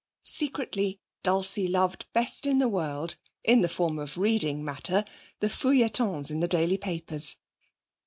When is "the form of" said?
3.61-4.17